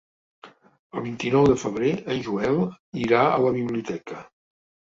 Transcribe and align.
El 0.97 1.03
vint-i-nou 1.07 1.45
de 1.51 1.57
febrer 1.65 1.91
en 2.15 2.23
Joel 2.29 2.59
irà 3.05 3.23
a 3.27 3.39
la 3.45 3.55
biblioteca. 3.59 4.27